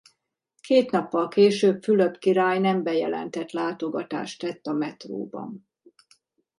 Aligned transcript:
Két 0.61 0.91
nappal 0.91 1.27
később 1.27 1.83
Fülöp 1.83 2.17
király 2.17 2.59
nem 2.59 2.83
bejelentett 2.83 3.51
látogatást 3.51 4.39
tett 4.39 4.67
a 4.67 4.73
metróban. 4.73 5.67